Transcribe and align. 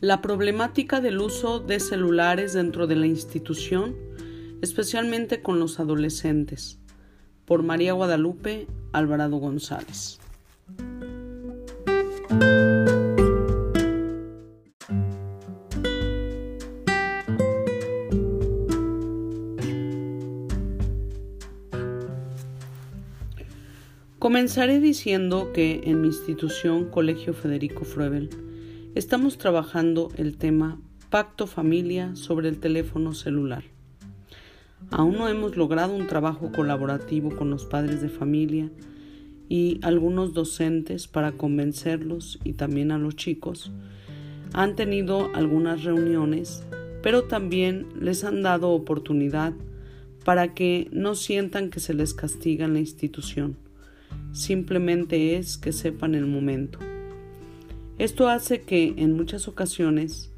La 0.00 0.20
problemática 0.20 1.00
del 1.00 1.20
uso 1.20 1.60
de 1.60 1.80
celulares 1.80 2.52
dentro 2.52 2.86
de 2.86 2.96
la 2.96 3.06
institución, 3.06 3.96
especialmente 4.60 5.40
con 5.40 5.58
los 5.58 5.80
adolescentes, 5.80 6.78
por 7.44 7.62
María 7.62 7.92
Guadalupe 7.92 8.66
Alvarado 8.92 9.36
González. 9.36 10.18
Comenzaré 24.18 24.80
diciendo 24.80 25.52
que 25.52 25.82
en 25.84 26.00
mi 26.00 26.08
institución, 26.08 26.86
Colegio 26.86 27.34
Federico 27.34 27.84
Fruebel, 27.84 28.30
Estamos 28.94 29.38
trabajando 29.38 30.12
el 30.18 30.36
tema 30.36 30.80
Pacto 31.10 31.48
Familia 31.48 32.14
sobre 32.14 32.48
el 32.48 32.60
teléfono 32.60 33.12
celular. 33.12 33.64
Aún 34.92 35.16
no 35.16 35.28
hemos 35.28 35.56
logrado 35.56 35.96
un 35.96 36.06
trabajo 36.06 36.52
colaborativo 36.52 37.34
con 37.34 37.50
los 37.50 37.64
padres 37.64 38.02
de 38.02 38.08
familia 38.08 38.70
y 39.48 39.80
algunos 39.82 40.32
docentes 40.32 41.08
para 41.08 41.32
convencerlos 41.32 42.38
y 42.44 42.52
también 42.52 42.92
a 42.92 42.98
los 42.98 43.16
chicos. 43.16 43.72
Han 44.52 44.76
tenido 44.76 45.28
algunas 45.34 45.82
reuniones, 45.82 46.62
pero 47.02 47.24
también 47.24 47.88
les 48.00 48.22
han 48.22 48.42
dado 48.42 48.70
oportunidad 48.70 49.54
para 50.24 50.54
que 50.54 50.88
no 50.92 51.16
sientan 51.16 51.70
que 51.70 51.80
se 51.80 51.94
les 51.94 52.14
castiga 52.14 52.64
en 52.66 52.74
la 52.74 52.78
institución. 52.78 53.56
Simplemente 54.30 55.36
es 55.36 55.58
que 55.58 55.72
sepan 55.72 56.14
el 56.14 56.26
momento. 56.26 56.78
Esto 57.98 58.28
hace 58.28 58.62
que 58.62 58.94
en 58.96 59.16
muchas 59.16 59.46
ocasiones 59.46 60.32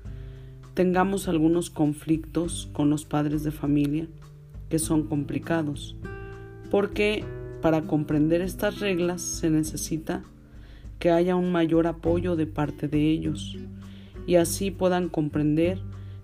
tengamos 0.74 1.26
algunos 1.26 1.70
conflictos 1.70 2.68
con 2.74 2.90
los 2.90 3.06
padres 3.06 3.44
de 3.44 3.50
familia 3.50 4.06
que 4.68 4.78
son 4.78 5.04
complicados, 5.04 5.96
porque 6.70 7.24
para 7.62 7.82
comprender 7.82 8.42
estas 8.42 8.80
reglas 8.80 9.22
se 9.22 9.48
necesita 9.48 10.22
que 10.98 11.10
haya 11.10 11.34
un 11.34 11.50
mayor 11.50 11.86
apoyo 11.86 12.36
de 12.36 12.46
parte 12.46 12.88
de 12.88 13.10
ellos 13.10 13.56
y 14.26 14.36
así 14.36 14.70
puedan 14.70 15.08
comprender 15.08 15.78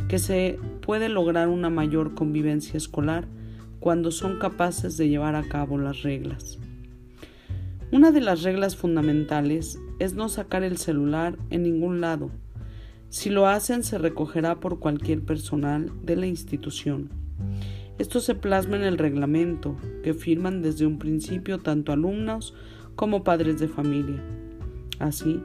que 0.09 0.19
se 0.19 0.59
puede 0.83 1.09
lograr 1.09 1.49
una 1.49 1.71
mayor 1.71 2.15
convivencia 2.15 2.77
escolar 2.77 3.25
cuando 3.81 4.11
son 4.11 4.39
capaces 4.39 4.99
de 4.99 5.09
llevar 5.09 5.35
a 5.35 5.45
cabo 5.45 5.79
las 5.79 6.03
reglas. 6.03 6.59
Una 7.93 8.11
de 8.11 8.23
las 8.23 8.43
reglas 8.43 8.75
fundamentales 8.75 9.79
es 9.99 10.15
no 10.15 10.31
sacar 10.31 10.63
el 10.63 10.79
celular 10.79 11.39
en 11.51 11.63
ningún 11.63 12.01
lado. 12.01 12.31
Si 13.11 13.29
lo 13.29 13.47
hacen 13.47 13.83
se 13.83 13.99
recogerá 13.99 14.61
por 14.61 14.79
cualquier 14.79 15.21
personal 15.21 15.93
de 16.03 16.17
la 16.17 16.27
institución. 16.27 17.11
Esto 17.99 18.21
se 18.21 18.35
plasma 18.35 18.77
en 18.77 18.85
el 18.85 18.97
reglamento 18.97 19.77
que 20.03 20.15
firman 20.15 20.63
desde 20.63 20.87
un 20.87 20.99
principio 20.99 21.59
tanto 21.59 21.93
alumnos 21.93 22.55
como 22.97 23.25
padres 23.25 23.61
de 23.61 23.69
familia. 23.69 24.25
Así, 24.99 25.43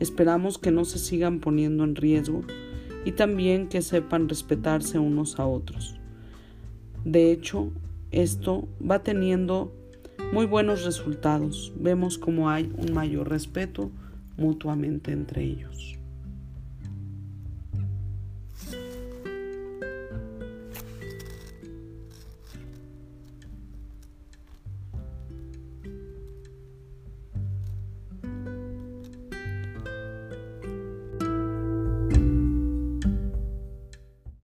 esperamos 0.00 0.58
que 0.58 0.72
no 0.72 0.84
se 0.84 0.98
sigan 0.98 1.38
poniendo 1.38 1.84
en 1.84 1.94
riesgo 1.94 2.42
y 3.04 3.12
también 3.12 3.68
que 3.68 3.80
sepan 3.80 4.28
respetarse 4.28 4.98
unos 4.98 5.38
a 5.38 5.46
otros. 5.46 6.00
De 7.04 7.30
hecho, 7.30 7.70
esto 8.10 8.68
va 8.82 9.04
teniendo 9.04 9.72
muy 10.32 10.46
buenos 10.46 10.84
resultados. 10.84 11.72
Vemos 11.76 12.18
como 12.18 12.50
hay 12.50 12.72
un 12.76 12.92
mayor 12.92 13.28
respeto 13.28 13.90
mutuamente 14.36 15.12
entre 15.12 15.44
ellos. 15.44 15.98